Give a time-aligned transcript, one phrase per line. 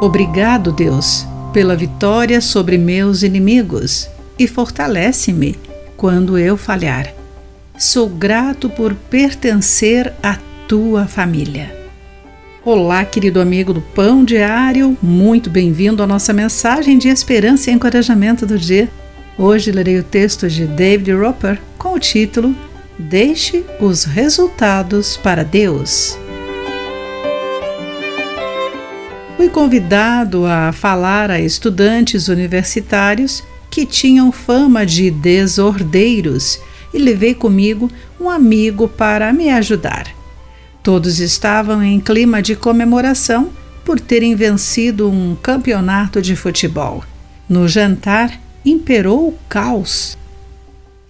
[0.00, 5.58] Obrigado, Deus, pela vitória sobre meus inimigos e fortalece-me
[5.94, 7.12] quando eu falhar.
[7.76, 11.78] Sou grato por pertencer à tua família.
[12.64, 18.46] Olá, querido amigo do Pão Diário, muito bem-vindo à nossa mensagem de esperança e encorajamento
[18.46, 18.88] do dia.
[19.36, 22.56] Hoje lerei o texto de David Roper com o título
[22.98, 26.18] Deixe os resultados para Deus.
[29.40, 36.60] Fui convidado a falar a estudantes universitários que tinham fama de desordeiros
[36.92, 40.08] e levei comigo um amigo para me ajudar.
[40.82, 43.48] Todos estavam em clima de comemoração
[43.82, 47.02] por terem vencido um campeonato de futebol.
[47.48, 50.18] No jantar, imperou o caos.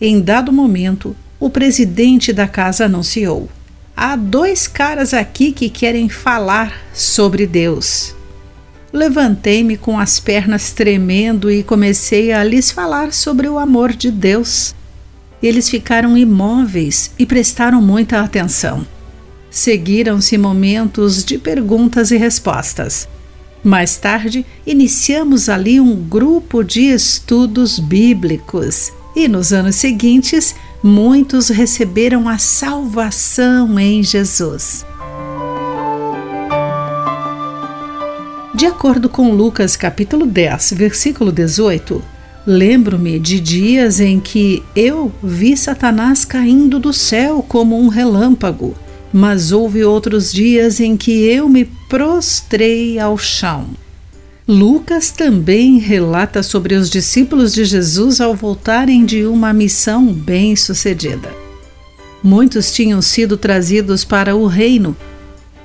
[0.00, 3.48] Em dado momento, o presidente da casa anunciou:
[3.96, 8.19] Há dois caras aqui que querem falar sobre Deus.
[8.92, 14.74] Levantei-me com as pernas tremendo e comecei a lhes falar sobre o amor de Deus.
[15.42, 18.86] Eles ficaram imóveis e prestaram muita atenção.
[19.50, 23.08] Seguiram-se momentos de perguntas e respostas.
[23.62, 32.28] Mais tarde, iniciamos ali um grupo de estudos bíblicos e nos anos seguintes, muitos receberam
[32.28, 34.84] a salvação em Jesus.
[38.60, 42.04] De acordo com Lucas capítulo 10, versículo 18,
[42.46, 48.76] lembro-me de dias em que eu vi Satanás caindo do céu como um relâmpago,
[49.10, 53.64] mas houve outros dias em que eu me prostrei ao chão.
[54.46, 61.30] Lucas também relata sobre os discípulos de Jesus ao voltarem de uma missão bem-sucedida.
[62.22, 64.94] Muitos tinham sido trazidos para o reino,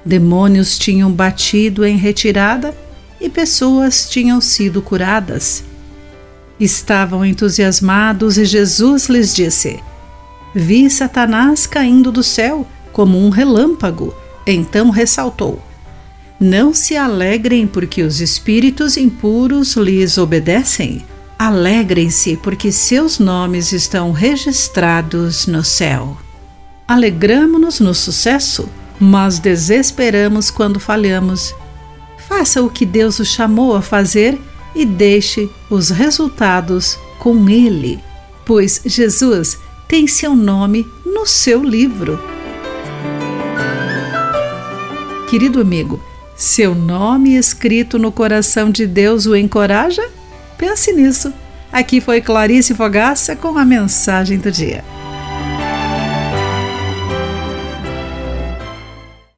[0.06, 2.74] demônios tinham batido em retirada
[3.26, 5.64] e pessoas tinham sido curadas.
[6.60, 9.80] Estavam entusiasmados e Jesus lhes disse:
[10.54, 14.14] Vi Satanás caindo do céu como um relâmpago.
[14.48, 15.62] Então ressaltou:
[16.40, 21.04] Não se alegrem porque os espíritos impuros lhes obedecem.
[21.38, 26.18] Alegrem-se porque seus nomes estão registrados no céu.
[26.88, 31.54] Alegramo-nos no sucesso, mas desesperamos quando falhamos
[32.18, 34.40] Faça o que Deus o chamou a fazer
[34.76, 38.00] e deixe os resultados com Ele,
[38.46, 42.20] pois Jesus tem seu nome no seu livro.
[45.30, 46.02] Querido amigo,
[46.36, 50.08] seu nome escrito no coração de Deus o encoraja?
[50.58, 51.34] Pense nisso.
[51.72, 54.84] Aqui foi Clarice Fogaça com a mensagem do dia.